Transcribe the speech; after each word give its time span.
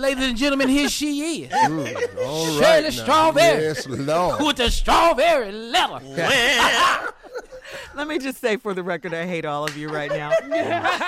ladies 0.00 0.24
and 0.24 0.36
gentlemen, 0.36 0.68
here 0.68 0.88
she 0.88 1.44
is. 1.44 1.50
Mm, 1.52 2.18
all 2.24 2.46
Shirley 2.46 2.60
right 2.60 2.84
now. 2.84 2.90
Strawberry. 2.90 3.62
Yes, 3.62 3.86
Lord. 3.86 4.42
With 4.42 4.56
the 4.56 4.70
strawberry 4.70 5.52
letter. 5.52 6.00
Let 7.94 8.08
me 8.08 8.18
just 8.18 8.40
say 8.40 8.56
for 8.56 8.74
the 8.74 8.82
record, 8.82 9.14
I 9.14 9.26
hate 9.26 9.44
all 9.44 9.64
of 9.64 9.76
you 9.76 9.88
right 9.88 10.10
now. 10.10 10.30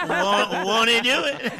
won't, 0.09 0.67
won't 0.67 0.89
he 0.91 1.01
do 1.01 1.23
it? 1.25 1.53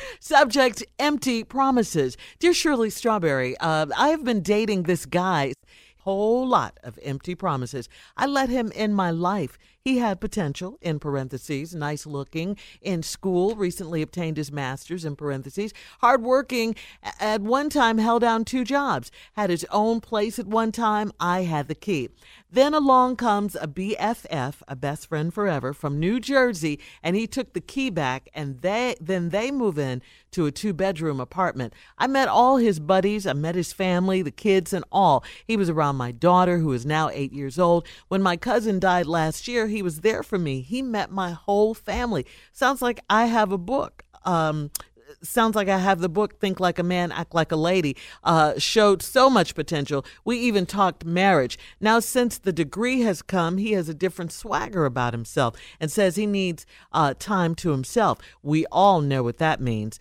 Subject 0.20 0.82
empty 0.98 1.44
promises. 1.44 2.16
Dear 2.38 2.54
Shirley 2.54 2.90
Strawberry, 2.90 3.56
uh, 3.58 3.86
I 3.96 4.08
have 4.08 4.24
been 4.24 4.42
dating 4.42 4.84
this 4.84 5.06
guy. 5.06 5.52
Whole 5.98 6.46
lot 6.46 6.78
of 6.82 6.98
empty 7.02 7.34
promises. 7.34 7.88
I 8.16 8.26
let 8.26 8.48
him 8.48 8.70
in 8.72 8.92
my 8.92 9.10
life. 9.10 9.58
He 9.84 9.98
had 9.98 10.18
potential, 10.18 10.78
in 10.80 10.98
parentheses, 10.98 11.74
nice 11.74 12.06
looking, 12.06 12.56
in 12.80 13.02
school, 13.02 13.54
recently 13.54 14.00
obtained 14.00 14.38
his 14.38 14.50
master's, 14.50 15.04
in 15.04 15.14
parentheses, 15.14 15.74
hardworking, 16.00 16.74
at 17.20 17.42
one 17.42 17.68
time 17.68 17.98
held 17.98 18.22
down 18.22 18.46
two 18.46 18.64
jobs, 18.64 19.10
had 19.34 19.50
his 19.50 19.66
own 19.70 20.00
place 20.00 20.38
at 20.38 20.46
one 20.46 20.72
time. 20.72 21.12
I 21.20 21.42
had 21.42 21.68
the 21.68 21.74
key. 21.74 22.08
Then 22.50 22.72
along 22.72 23.16
comes 23.16 23.56
a 23.56 23.66
BFF, 23.66 24.62
a 24.66 24.74
best 24.74 25.06
friend 25.06 25.34
forever, 25.34 25.74
from 25.74 26.00
New 26.00 26.18
Jersey, 26.18 26.80
and 27.02 27.14
he 27.14 27.26
took 27.26 27.52
the 27.52 27.60
key 27.60 27.90
back, 27.90 28.30
and 28.32 28.62
they 28.62 28.94
then 29.00 29.30
they 29.30 29.50
move 29.50 29.78
in 29.78 30.00
to 30.30 30.46
a 30.46 30.52
two 30.52 30.72
bedroom 30.72 31.20
apartment. 31.20 31.74
I 31.98 32.06
met 32.06 32.28
all 32.28 32.56
his 32.56 32.78
buddies, 32.78 33.26
I 33.26 33.32
met 33.34 33.54
his 33.54 33.72
family, 33.72 34.22
the 34.22 34.30
kids, 34.30 34.72
and 34.72 34.84
all. 34.90 35.24
He 35.46 35.56
was 35.56 35.68
around 35.68 35.96
my 35.96 36.12
daughter, 36.12 36.58
who 36.58 36.72
is 36.72 36.86
now 36.86 37.10
eight 37.10 37.32
years 37.32 37.58
old. 37.58 37.86
When 38.08 38.22
my 38.22 38.36
cousin 38.36 38.78
died 38.78 39.06
last 39.06 39.46
year, 39.48 39.66
he 39.74 39.82
was 39.82 40.00
there 40.00 40.22
for 40.22 40.38
me. 40.38 40.60
He 40.60 40.80
met 40.82 41.10
my 41.10 41.32
whole 41.32 41.74
family. 41.74 42.24
Sounds 42.52 42.80
like 42.80 43.00
I 43.10 43.26
have 43.26 43.52
a 43.52 43.58
book. 43.58 44.04
Um, 44.24 44.70
sounds 45.22 45.54
like 45.56 45.68
I 45.68 45.78
have 45.78 46.00
the 46.00 46.08
book 46.08 46.38
Think 46.38 46.60
Like 46.60 46.78
a 46.78 46.82
Man, 46.82 47.12
Act 47.12 47.34
Like 47.34 47.52
a 47.52 47.56
Lady, 47.56 47.96
uh, 48.22 48.58
showed 48.58 49.02
so 49.02 49.28
much 49.28 49.54
potential. 49.54 50.04
We 50.24 50.38
even 50.38 50.66
talked 50.66 51.04
marriage. 51.04 51.58
Now, 51.80 52.00
since 52.00 52.38
the 52.38 52.52
degree 52.52 53.00
has 53.02 53.22
come, 53.22 53.58
he 53.58 53.72
has 53.72 53.88
a 53.88 53.94
different 53.94 54.32
swagger 54.32 54.84
about 54.84 55.12
himself 55.12 55.56
and 55.80 55.90
says 55.90 56.16
he 56.16 56.26
needs 56.26 56.66
uh, 56.92 57.14
time 57.18 57.54
to 57.56 57.70
himself. 57.70 58.18
We 58.42 58.66
all 58.66 59.00
know 59.00 59.22
what 59.22 59.38
that 59.38 59.60
means. 59.60 59.98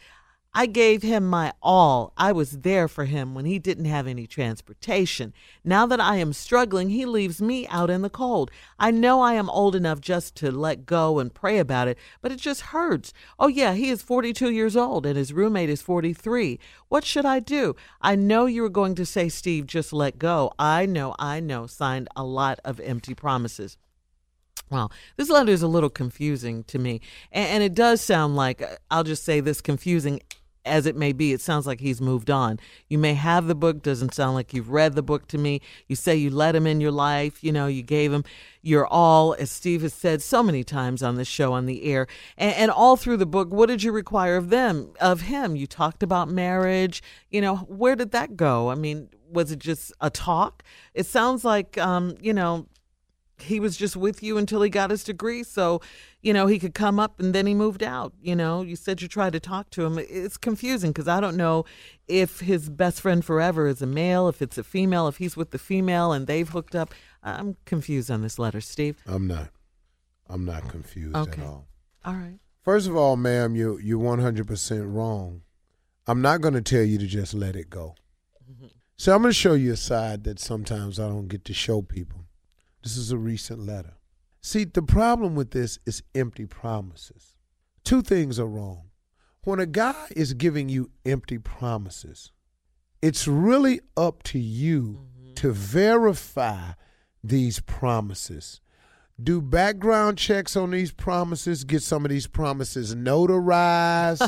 I 0.56 0.68
gave 0.68 1.02
him 1.02 1.28
my 1.28 1.52
all. 1.64 2.14
I 2.16 2.32
was 2.32 2.60
there 2.60 2.88
for 2.88 3.06
him 3.06 3.34
when 3.34 3.46
he 3.46 3.58
didn't 3.58 3.86
have 3.86 4.06
any 4.06 4.28
transportation. 4.28 5.34
Now 5.64 5.88
that 5.88 6.00
I 6.00 6.18
am 6.18 6.32
struggling, 6.32 6.90
he 6.90 7.06
leaves 7.06 7.42
me 7.42 7.68
out 7.68 7.90
in 7.90 8.04
the 8.04 8.10
cold. 8.10 8.52
I 8.78 8.92
know 8.92 9.22
I 9.22 9.34
am 9.34 9.50
old 9.50 9.76
enough 9.76 10.00
just 10.00 10.36
to 10.36 10.52
let 10.52 10.86
go 10.86 11.18
and 11.18 11.34
pray 11.34 11.58
about 11.58 11.88
it, 11.88 11.98
but 12.22 12.32
it 12.32 12.38
just 12.38 12.62
hurts. 12.62 13.14
Oh, 13.40 13.48
yeah, 13.48 13.74
he 13.74 13.90
is 13.90 14.04
42 14.04 14.52
years 14.52 14.78
old 14.78 15.08
and 15.08 15.18
his 15.18 15.34
roommate 15.34 15.70
is 15.70 15.82
43. 15.82 16.60
What 16.88 17.04
should 17.04 17.26
I 17.26 17.40
do? 17.40 17.76
I 18.00 18.16
know 18.16 18.46
you 18.46 18.62
were 18.62 18.70
going 18.70 18.94
to 18.96 19.06
say, 19.08 19.30
Steve, 19.30 19.66
just 19.66 19.92
let 19.92 20.20
go. 20.20 20.54
I 20.60 20.86
know, 20.86 21.16
I 21.18 21.40
know, 21.40 21.66
signed 21.66 22.10
a 22.16 22.24
lot 22.24 22.60
of 22.64 22.80
empty 22.80 23.16
promises. 23.16 23.78
Well, 24.70 24.92
this 25.18 25.30
letter 25.30 25.52
is 25.52 25.62
a 25.62 25.68
little 25.68 25.90
confusing 25.90 26.64
to 26.66 26.80
me. 26.80 27.02
And, 27.32 27.48
and 27.48 27.64
it 27.64 27.74
does 27.74 28.02
sound 28.02 28.36
like, 28.36 28.62
uh, 28.62 28.76
I'll 28.90 29.04
just 29.04 29.24
say 29.24 29.40
this 29.40 29.62
confusing 29.62 30.22
as 30.66 30.86
it 30.86 30.96
may 30.96 31.12
be, 31.12 31.34
it 31.34 31.42
sounds 31.42 31.68
like 31.68 31.80
he's 31.80 32.02
moved 32.02 32.30
on. 32.30 32.60
You 32.88 32.98
may 32.98 33.14
have 33.14 33.48
the 33.48 33.56
book, 33.56 33.82
doesn't 33.82 34.14
sound 34.14 34.36
like 34.36 34.54
you've 34.54 34.70
read 34.70 34.96
the 34.96 35.02
book 35.02 35.28
to 35.30 35.38
me. 35.38 35.62
You 35.88 35.96
say 35.96 36.16
you 36.16 36.30
let 36.30 36.56
him 36.56 36.66
in 36.68 36.82
your 36.82 36.92
life, 36.92 37.44
you 37.44 37.52
know, 37.52 37.68
you 37.68 37.82
gave 37.82 38.14
him 38.14 38.24
your 38.62 38.88
all, 38.88 39.36
as 39.38 39.52
Steve 39.52 39.82
has 39.82 39.94
said 39.94 40.22
so 40.22 40.42
many 40.42 40.64
times 40.64 41.04
on 41.04 41.16
this 41.16 41.28
show 41.28 41.54
on 41.54 41.66
the 41.66 41.84
air. 41.84 42.08
And, 42.38 42.56
and 42.56 42.72
all 42.72 42.96
through 42.96 43.18
the 43.18 43.26
book, 43.26 43.52
what 43.52 43.68
did 43.68 43.84
you 43.84 43.92
require 43.92 44.38
of 44.38 44.50
them, 44.50 44.94
of 45.02 45.22
him? 45.22 45.56
You 45.56 45.68
talked 45.68 46.02
about 46.02 46.30
marriage. 46.30 47.04
You 47.30 47.42
know, 47.42 47.58
where 47.58 47.96
did 47.96 48.12
that 48.12 48.38
go? 48.38 48.70
I 48.70 48.76
mean, 48.76 49.10
was 49.30 49.52
it 49.52 49.60
just 49.60 49.92
a 50.00 50.10
talk? 50.10 50.64
It 50.94 51.06
sounds 51.06 51.44
like, 51.44 51.78
um, 51.78 52.16
you 52.22 52.34
know, 52.34 52.68
he 53.40 53.60
was 53.60 53.76
just 53.76 53.96
with 53.96 54.22
you 54.22 54.38
until 54.38 54.62
he 54.62 54.70
got 54.70 54.90
his 54.92 55.04
degree 55.04 55.44
so 55.44 55.82
you 56.22 56.34
know 56.34 56.48
he 56.48 56.60
could 56.60 56.74
come 56.74 57.00
up 57.00 57.20
and 57.20 57.34
then 57.34 57.46
he 57.46 57.54
moved 57.54 57.82
out 57.84 58.14
you 58.22 58.36
know 58.36 58.62
you 58.62 58.76
said 58.76 59.02
you 59.02 59.08
tried 59.08 59.34
to 59.34 59.40
talk 59.40 59.70
to 59.70 59.84
him 59.86 59.98
it's 59.98 60.38
confusing 60.38 60.92
because 60.92 61.08
i 61.08 61.20
don't 61.20 61.36
know 61.36 61.66
if 62.08 62.42
his 62.42 62.70
best 62.70 63.02
friend 63.02 63.26
forever 63.26 63.68
is 63.68 63.82
a 63.82 63.88
male 63.88 64.28
if 64.28 64.42
it's 64.42 64.58
a 64.58 64.64
female 64.64 65.08
if 65.08 65.18
he's 65.18 65.36
with 65.36 65.52
the 65.52 65.60
female 65.60 66.12
and 66.12 66.28
they've 66.28 66.50
hooked 66.50 66.76
up 66.76 66.94
i'm 67.24 67.58
confused 67.66 68.12
on 68.12 68.22
this 68.22 68.38
letter 68.38 68.62
steve 68.62 69.02
I'm 69.08 69.28
not. 69.28 69.50
I'm 70.30 70.46
not 70.46 70.64
oh, 70.66 70.70
confused 70.70 71.16
Okay. 71.16 71.42
at 71.42 71.48
all. 71.48 71.68
all 72.06 72.14
right 72.14 72.40
First 72.64 72.88
of 72.88 72.96
all, 72.96 73.18
ma'am, 73.18 73.56
you 73.58 73.78
you're 73.78 74.00
100% 74.00 74.94
wrong. 74.94 75.42
I'm 76.08 76.22
not 76.22 76.40
going 76.40 76.54
to 76.54 76.62
tell 76.62 76.84
you 76.84 76.98
to 76.98 77.06
just 77.06 77.34
let 77.34 77.58
it 77.58 77.70
go. 77.70 77.96
Mm-hmm. 78.50 78.68
So 78.96 79.14
I'm 79.14 79.22
going 79.22 79.32
to 79.32 79.38
show 79.38 79.54
you 79.54 79.74
a 79.74 79.78
side 79.78 80.24
that 80.24 80.40
sometimes 80.40 80.98
I 80.98 81.10
don't 81.10 81.28
get 81.28 81.44
to 81.46 81.54
show 81.54 81.82
people. 81.82 82.23
This 82.84 82.98
is 82.98 83.12
a 83.12 83.18
recent 83.18 83.66
letter. 83.66 83.94
See, 84.42 84.66
the 84.66 84.82
problem 84.82 85.36
with 85.36 85.52
this 85.52 85.80
is 85.86 86.04
empty 86.14 86.46
promises. 86.46 87.38
Two 87.86 88.02
things 88.02 88.38
are 88.40 88.46
wrong. 88.46 88.90
When 89.46 89.60
a 89.60 89.66
guy 89.66 90.08
is 90.16 90.34
giving 90.34 90.68
you 90.68 90.92
empty 91.06 91.38
promises, 91.38 92.32
it's 93.02 93.28
really 93.28 93.80
up 93.96 94.24
to 94.24 94.40
you 94.40 95.06
mm-hmm. 95.18 95.34
to 95.36 95.52
verify 95.52 96.72
these 97.24 97.62
promises. 97.62 98.60
Do 99.22 99.42
background 99.42 100.18
checks 100.18 100.58
on 100.58 100.72
these 100.72 100.92
promises, 100.92 101.64
get 101.64 101.84
some 101.84 102.04
of 102.04 102.12
these 102.12 102.28
promises 102.28 102.96
notarized, 102.96 104.28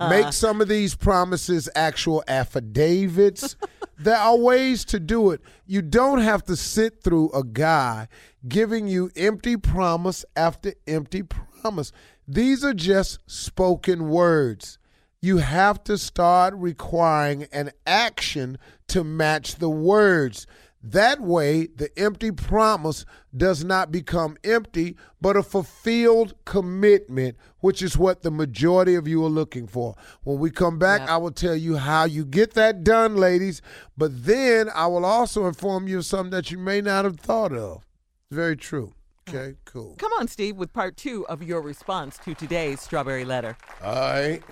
make 0.10 0.32
some 0.32 0.60
of 0.60 0.68
these 0.68 0.94
promises 0.94 1.68
actual 1.74 2.22
affidavits. 2.26 3.56
There 3.98 4.16
are 4.16 4.36
ways 4.36 4.84
to 4.86 5.00
do 5.00 5.30
it. 5.30 5.40
You 5.66 5.82
don't 5.82 6.20
have 6.20 6.44
to 6.44 6.56
sit 6.56 7.02
through 7.02 7.30
a 7.32 7.44
guy 7.44 8.08
giving 8.46 8.88
you 8.88 9.10
empty 9.16 9.56
promise 9.56 10.24
after 10.36 10.74
empty 10.86 11.22
promise. 11.22 11.92
These 12.26 12.64
are 12.64 12.74
just 12.74 13.18
spoken 13.26 14.08
words. 14.08 14.78
You 15.20 15.38
have 15.38 15.82
to 15.84 15.96
start 15.96 16.54
requiring 16.54 17.44
an 17.52 17.70
action 17.86 18.58
to 18.88 19.04
match 19.04 19.56
the 19.56 19.70
words. 19.70 20.46
That 20.86 21.20
way, 21.22 21.66
the 21.74 21.88
empty 21.98 22.30
promise 22.30 23.06
does 23.34 23.64
not 23.64 23.90
become 23.90 24.36
empty, 24.44 24.96
but 25.18 25.34
a 25.34 25.42
fulfilled 25.42 26.34
commitment, 26.44 27.38
which 27.60 27.80
is 27.80 27.96
what 27.96 28.20
the 28.20 28.30
majority 28.30 28.94
of 28.94 29.08
you 29.08 29.24
are 29.24 29.30
looking 29.30 29.66
for. 29.66 29.94
When 30.24 30.38
we 30.38 30.50
come 30.50 30.78
back, 30.78 31.00
Yep. 31.00 31.08
I 31.08 31.16
will 31.16 31.30
tell 31.30 31.56
you 31.56 31.78
how 31.78 32.04
you 32.04 32.26
get 32.26 32.52
that 32.52 32.84
done, 32.84 33.16
ladies, 33.16 33.62
but 33.96 34.26
then 34.26 34.68
I 34.74 34.86
will 34.88 35.06
also 35.06 35.46
inform 35.46 35.88
you 35.88 35.98
of 35.98 36.04
something 36.04 36.30
that 36.32 36.50
you 36.50 36.58
may 36.58 36.82
not 36.82 37.06
have 37.06 37.18
thought 37.18 37.54
of. 37.54 37.86
Very 38.30 38.56
true. 38.56 38.92
Okay, 39.26 39.54
cool. 39.64 39.94
come 39.98 40.12
on 40.20 40.28
steve 40.28 40.54
with 40.56 40.70
part 40.74 40.98
two 40.98 41.26
of 41.28 41.42
your 41.42 41.62
response 41.62 42.18
to 42.18 42.34
today's 42.34 42.82
strawberry 42.82 43.24
letter 43.24 43.56
All 43.82 43.94
right. 43.94 44.42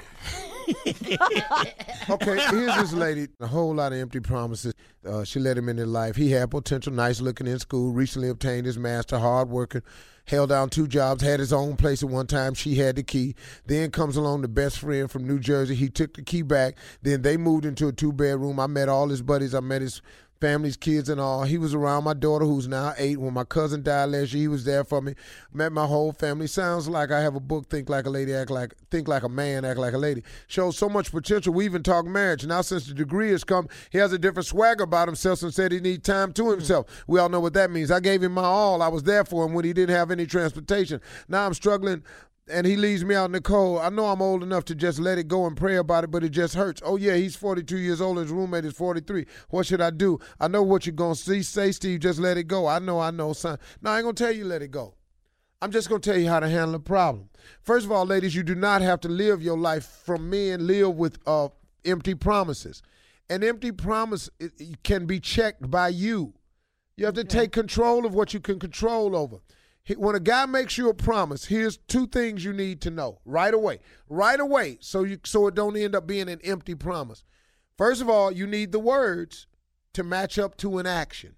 okay, 2.11 2.47
here's 2.51 2.77
this 2.77 2.93
lady. 2.93 3.29
A 3.41 3.47
whole 3.47 3.75
lot 3.75 3.93
of 3.93 3.99
empty 3.99 4.21
promises. 4.21 4.75
Uh, 5.07 5.25
she 5.25 5.41
let 5.41 5.59
him 5.59 5.69
in 5.69 5.79
her 5.79 5.87
life. 5.87 6.17
He 6.17 6.31
had 6.31 6.51
potential, 6.51 6.93
nice 6.93 7.21
looking 7.21 7.47
in 7.47 7.59
school, 7.59 7.93
recently 7.93 8.29
obtained 8.29 8.67
his 8.67 8.79
master, 8.79 9.19
hard 9.19 9.49
working, 9.49 9.83
held 10.27 10.51
down 10.51 10.71
two 10.71 10.87
jobs, 10.87 11.23
had 11.23 11.41
his 11.41 11.53
own 11.53 11.77
place 11.77 12.03
at 12.03 12.09
one 12.09 12.27
time. 12.27 12.55
She 12.55 12.77
had 12.77 12.97
the 12.97 13.03
key. 13.03 13.35
Then 13.67 13.91
comes 13.91 14.17
along 14.17 14.43
the 14.43 14.49
best 14.49 14.79
friend 14.79 15.11
from 15.11 15.27
New 15.27 15.39
Jersey. 15.39 15.75
He 15.75 15.89
took 15.89 16.15
the 16.15 16.23
key 16.23 16.43
back. 16.43 16.77
Then 17.03 17.23
they 17.23 17.37
moved 17.37 17.65
into 17.65 17.89
a 17.89 17.93
two 17.93 18.13
bedroom. 18.13 18.61
I 18.61 18.67
met 18.67 18.89
all 18.89 19.09
his 19.09 19.23
buddies. 19.23 19.55
I 19.55 19.61
met 19.61 19.83
his 19.83 20.03
family's 20.43 20.77
kids 20.77 21.09
and 21.09 21.21
all. 21.21 21.45
He 21.45 21.57
was 21.57 21.73
around 21.73 22.03
my 22.03 22.15
daughter, 22.15 22.45
who's 22.45 22.67
now 22.67 22.95
eight. 22.99 23.17
When 23.17 23.33
my 23.33 23.45
cousin 23.45 23.85
died 23.85 24.07
last 24.07 24.33
year, 24.33 24.43
he 24.43 24.49
was 24.49 24.65
there 24.65 24.83
for 24.83 25.01
me. 25.01 25.15
Met 25.53 25.71
my 25.71 25.87
whole 25.87 26.11
family. 26.11 26.49
Sounds 26.49 26.89
like 26.89 27.13
I 27.13 27.21
have 27.21 27.37
a 27.37 27.41
book, 27.41 27.69
Think 27.69 27.89
Like 27.89 28.07
a 28.07 28.11
Lady, 28.11 28.35
Act 28.35 28.51
Like 28.51 28.75
Think 28.91 29.07
Like 29.07 29.23
a 29.23 29.29
Man, 29.29 29.65
Act 29.65 29.79
Like 29.79 29.95
a 29.95 29.99
Lady. 29.99 30.25
Shows 30.49 30.77
so 30.77 30.89
much 30.89 31.13
potential. 31.13 31.55
We 31.55 31.65
even 31.65 31.85
talk 31.85 32.07
marriage. 32.07 32.45
Now 32.45 32.61
since 32.61 32.89
the 32.89 32.95
degree 32.95 33.31
has 33.31 33.45
come, 33.45 33.69
he 33.91 33.99
has 33.99 34.13
a 34.13 34.19
different 34.19 34.47
swagger 34.47 34.83
about 34.83 35.07
himself 35.07 35.43
and 35.43 35.55
said 35.55 35.71
he 35.71 35.79
needs 35.79 36.03
time 36.03 36.33
to 36.33 36.43
hmm. 36.43 36.51
himself. 36.51 37.05
We 37.07 37.21
all 37.21 37.29
know 37.29 37.39
what 37.39 37.55
that 37.55 37.71
means. 37.71 37.93
I 37.93 38.01
gave 38.01 38.25
him 38.25 38.33
my 38.33 38.43
all. 38.43 38.83
I 38.83 38.89
was 38.89 39.05
there 39.05 39.25
for 39.25 39.47
him 39.47 39.55
when 39.55 39.65
he 39.65 39.73
didn't 39.73 39.95
have 39.95 40.11
any 40.11 40.27
transportation. 40.27 41.01
Now 41.29 41.47
I'm 41.47 41.55
struggling 41.55 42.03
and 42.49 42.67
he 42.67 42.77
leaves 42.77 43.05
me 43.05 43.15
out 43.15 43.27
in 43.27 43.33
the 43.33 43.41
cold. 43.41 43.81
I 43.81 43.89
know 43.89 44.07
I'm 44.07 44.21
old 44.21 44.43
enough 44.43 44.65
to 44.67 44.75
just 44.75 44.99
let 44.99 45.19
it 45.19 45.29
go 45.29 45.47
and 45.47 45.57
pray 45.57 45.77
about 45.77 46.05
it, 46.05 46.11
but 46.11 46.25
it 46.25 46.31
just 46.31 46.55
hurts. 46.55 46.83
Oh 46.85 46.97
yeah, 46.97 47.15
he's 47.15 47.37
42 47.37 47.79
years 47.79 48.01
old. 48.01 48.19
His 48.19 48.31
roommate 48.31 48.65
is 48.65 48.75
43. 48.75 49.27
What 49.51 49.67
should 49.67 49.81
I 49.81 49.91
do? 49.91 50.19
I 50.41 50.49
know 50.49 50.63
what 50.63 50.87
you're 50.87 50.95
gonna 50.95 51.15
see. 51.15 51.43
Say, 51.43 51.73
Steve, 51.73 52.01
just 52.01 52.19
let 52.19 52.37
it 52.37 52.45
go. 52.45 52.67
I 52.67 52.79
know, 52.79 53.01
I 53.01 53.11
know, 53.11 53.33
son. 53.33 53.59
No, 53.81 53.91
I 53.91 53.99
ain't 53.99 54.05
gonna 54.05 54.15
tell 54.15 54.33
you 54.33 54.45
let 54.45 54.63
it 54.63 54.71
go. 54.71 54.95
I'm 55.61 55.71
just 55.71 55.89
gonna 55.89 56.01
tell 56.01 56.19
you 56.19 56.29
how 56.29 56.41
to 56.41 56.49
handle 56.49 56.73
the 56.73 56.81
problem. 56.81 57.29
First 57.63 57.87
of 57.87 57.93
all, 57.93 58.05
ladies, 58.05 58.35
you 58.35 58.43
do 58.43 58.57
not 58.57 58.83
have 58.83 59.01
to 59.01 59.09
live 59.09 59.43
your 59.43 59.59
life 59.59 59.87
from 60.05 60.29
men. 60.29 60.67
Live 60.67 60.97
with 60.97 61.19
uh, 61.27 61.49
empty 61.85 62.15
promises. 62.15 62.83
An 63.31 63.45
empty 63.45 63.71
promise 63.71 64.29
can 64.83 65.07
be 65.07 65.21
checked 65.21 65.71
by 65.71 65.89
you. 65.89 66.35
You 66.97 67.07
have 67.07 67.15
to 67.15 67.25
take 67.25 67.53
control 67.53 68.05
of 68.05 68.15
what 68.15 68.35
you 68.35 68.41
can 68.41 68.59
control 68.59 69.17
over. 69.17 69.39
He- 69.85 69.95
when 69.97 70.15
a 70.15 70.21
guy 70.21 70.47
makes 70.47 70.79
you 70.79 70.89
a 70.89 70.95
promise, 70.95 71.47
here's 71.47 71.77
two 71.77 72.07
things 72.07 72.45
you 72.45 72.53
need 72.53 72.81
to 72.83 72.91
know 72.91 73.21
right 73.25 73.53
away. 73.55 73.81
Right 74.09 74.39
away, 74.41 74.79
so 74.81 75.03
you 75.05 75.19
so 75.25 75.47
it 75.47 75.55
don't 75.55 75.77
end 75.77 75.95
up 75.95 76.07
being 76.07 76.29
an 76.29 76.41
empty 76.45 76.75
promise. 76.75 77.25
First 77.77 78.01
of 78.01 78.09
all, 78.09 78.31
you 78.31 78.47
need 78.47 78.71
the 78.73 78.79
words 78.79 79.47
to 79.95 80.03
match 80.03 80.39
up 80.39 80.57
to 80.59 80.79
an 80.79 80.87
action. 80.87 81.37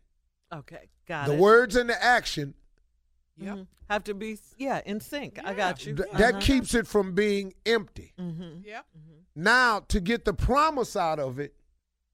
Okay, 0.52 0.90
got 1.06 1.26
the 1.26 1.32
it. 1.32 1.36
The 1.36 1.42
words 1.42 1.76
and 1.76 1.88
the 1.90 2.02
action 2.02 2.54
Yep. 3.36 3.56
Mhm. 3.56 3.66
Have 3.90 4.04
to 4.04 4.14
be 4.14 4.38
yeah 4.58 4.80
in 4.86 5.00
sync. 5.00 5.38
I 5.44 5.54
got 5.54 5.84
you. 5.84 5.94
th- 5.96 6.08
that 6.12 6.34
Uh-huh. 6.34 6.40
keeps 6.40 6.72
it 6.74 6.86
from 6.86 7.14
being 7.14 7.52
empty. 7.66 8.14
Mm-hmm. 8.18 8.60
Yep. 8.64 8.86
Now, 9.34 9.80
to 9.80 10.00
get 10.00 10.24
the 10.24 10.32
promise 10.32 10.94
out 10.96 11.18
of 11.18 11.38
it, 11.40 11.54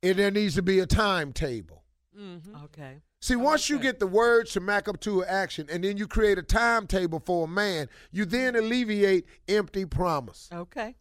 it 0.01 0.15
there 0.15 0.31
needs 0.31 0.55
to 0.55 0.63
be 0.63 0.79
a 0.81 0.87
timetable. 0.87 1.85
Mm-hmm. 2.19 2.57
Okay. 2.65 3.03
See, 3.23 3.37
once 3.37 3.69
you 3.69 3.79
get 3.79 4.01
the 4.01 4.07
words 4.07 4.53
to 4.53 4.61
match 4.61 4.89
up 4.89 4.99
to 5.01 5.21
an 5.23 5.29
action, 5.29 5.67
and 5.71 5.85
then 5.85 5.99
you 5.99 6.07
create 6.07 6.39
a 6.39 6.43
timetable 6.43 7.21
for 7.21 7.45
a 7.45 7.49
man, 7.49 7.89
you 8.13 8.25
then 8.25 8.57
alleviate 8.57 9.27
empty 9.47 9.85
promise. 9.85 10.49
Okay. 10.53 10.97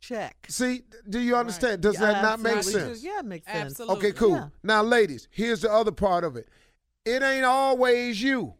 Check. 0.00 0.46
See, 0.48 0.82
do 1.08 1.18
you 1.18 1.36
understand? 1.36 1.82
Does 1.82 1.94
Yeah, 1.94 2.12
that 2.12 2.22
not 2.22 2.40
make 2.40 2.56
absolutely 2.58 2.94
sense? 2.94 3.04
Yeah, 3.04 3.18
it 3.18 3.24
makes 3.26 3.46
sense. 3.46 3.72
Absolutely. 3.72 3.96
Okay, 3.96 4.12
cool. 4.12 4.30
Yeah. 4.36 4.48
Now, 4.62 4.82
ladies, 4.82 5.28
here's 5.30 5.60
the 5.60 5.70
other 5.72 5.90
part 5.92 6.24
of 6.24 6.36
it. 6.36 6.48
It 7.04 7.22
ain't 7.22 7.44
always 7.44 8.22
you. 8.22 8.54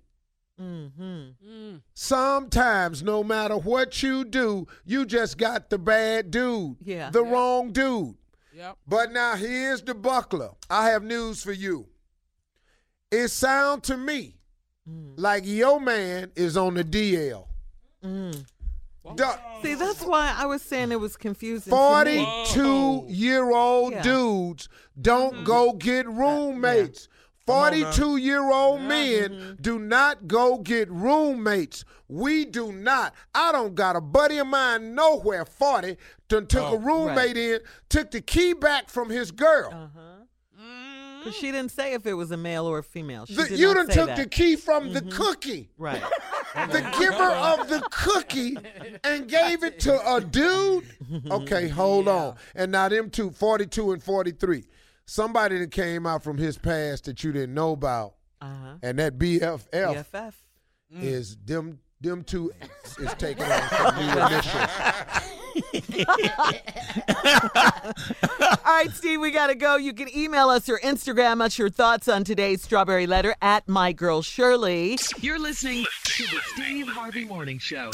Mm-hmm. 0.60 1.48
Mm. 1.48 1.80
Sometimes, 1.94 3.02
no 3.02 3.22
matter 3.22 3.56
what 3.56 4.02
you 4.02 4.24
do, 4.24 4.66
you 4.84 5.06
just 5.06 5.38
got 5.38 5.70
the 5.70 5.78
bad 5.78 6.30
dude, 6.32 6.76
Yeah. 6.80 7.10
the 7.10 7.24
Yeah. 7.24 7.30
wrong 7.30 7.72
dude. 7.72 8.16
Yep. 8.52 8.76
But 8.86 9.12
now 9.12 9.36
here's 9.36 9.80
the 9.82 9.94
buckler. 9.94 10.50
I 10.68 10.90
have 10.90 11.04
news 11.04 11.42
for 11.44 11.52
you. 11.52 11.86
It 13.10 13.28
sound 13.28 13.82
to 13.84 13.96
me 13.96 14.36
mm. 14.88 15.14
like 15.16 15.44
your 15.46 15.80
man 15.80 16.30
is 16.36 16.56
on 16.56 16.74
the 16.74 16.84
DL. 16.84 17.46
Mm. 18.04 18.44
Du- 19.14 19.40
See, 19.62 19.74
that's 19.74 20.04
why 20.04 20.34
I 20.36 20.46
was 20.46 20.62
saying 20.62 20.92
it 20.92 21.00
was 21.00 21.16
confusing. 21.16 21.70
42 21.70 23.06
year 23.08 23.50
old 23.50 23.92
Yeah. 23.92 24.02
dudes 24.02 24.68
don't 25.00 25.34
mm-hmm. 25.34 25.44
go 25.44 25.72
get 25.72 26.06
uh, 26.06 26.10
roommates. 26.10 27.08
42 27.46 28.18
year 28.18 28.50
old 28.50 28.80
mm-hmm. 28.80 28.88
men 28.88 29.58
do 29.60 29.78
not 29.78 30.28
go 30.28 30.58
get 30.58 30.90
roommates. 30.90 31.84
We 32.06 32.44
do 32.44 32.72
not. 32.72 33.14
I 33.34 33.52
don't 33.52 33.74
got 33.74 33.96
a 33.96 34.02
buddy 34.02 34.36
of 34.38 34.46
mine 34.46 34.94
nowhere 34.94 35.46
40 35.46 35.96
done 36.28 36.46
took 36.46 36.64
oh, 36.64 36.74
a 36.74 36.78
roommate 36.78 37.38
in, 37.38 37.60
took 37.88 38.10
the 38.10 38.20
key 38.20 38.52
back 38.52 38.90
from 38.90 39.08
his 39.08 39.30
girl. 39.30 39.70
Uh-huh. 39.72 40.07
Because 41.28 41.40
she 41.40 41.52
didn't 41.52 41.70
say 41.70 41.92
if 41.94 42.06
it 42.06 42.14
was 42.14 42.30
a 42.30 42.36
male 42.36 42.66
or 42.66 42.78
a 42.78 42.82
female. 42.82 43.26
She 43.26 43.34
The- 43.34 43.44
did 43.48 43.58
you 43.58 43.66
not 43.68 43.74
done 43.76 43.86
say 43.88 43.94
took 43.94 44.06
that. 44.08 44.16
the 44.16 44.26
key 44.26 44.56
from 44.56 44.92
the 44.92 45.02
cookie. 45.02 45.70
Right. 45.78 46.02
the 46.54 46.80
giver 46.98 47.22
of 47.22 47.68
the 47.68 47.80
cookie 47.90 48.56
and 49.04 49.28
gave 49.28 49.62
it 49.64 49.80
to 49.80 50.14
a 50.14 50.20
dude? 50.38 50.84
Okay, 51.30 51.68
hold 51.68 52.08
on. 52.08 52.36
And 52.54 52.72
now 52.72 52.88
them 52.88 53.10
two, 53.10 53.30
42 53.30 53.92
and 53.92 54.02
43. 54.02 54.64
Somebody 55.06 55.58
that 55.58 55.70
came 55.70 56.06
out 56.06 56.22
from 56.22 56.36
his 56.38 56.58
past 56.58 57.04
that 57.06 57.22
you 57.24 57.32
didn't 57.32 57.54
know 57.54 57.72
about. 57.72 58.14
Uh-huh. 58.40 58.74
And 58.82 58.98
that 58.98 59.18
BFF 59.18 59.66
BFF. 59.72 60.32
is 60.92 61.36
them 61.44 61.80
them 62.00 62.22
two 62.22 62.52
is 63.00 63.12
taking 63.14 63.42
on 63.42 63.68
some 63.70 63.96
new 63.96 64.12
initials. 64.26 64.70
All 68.64 68.74
right, 68.74 68.90
Steve, 68.92 69.20
we 69.20 69.30
got 69.30 69.48
to 69.48 69.54
go. 69.54 69.76
You 69.76 69.92
can 69.92 70.14
email 70.16 70.48
us 70.48 70.68
or 70.68 70.78
Instagram 70.78 71.40
us 71.40 71.58
your 71.58 71.70
thoughts 71.70 72.08
on 72.08 72.24
today's 72.24 72.62
Strawberry 72.62 73.06
Letter 73.06 73.34
at 73.40 73.68
My 73.68 73.92
Girl 73.92 74.22
Shirley. 74.22 74.98
You're 75.20 75.38
listening 75.38 75.84
to 76.04 76.22
the 76.24 76.40
Steve 76.54 76.88
Harvey 76.88 77.24
Morning 77.24 77.58
Show. 77.58 77.90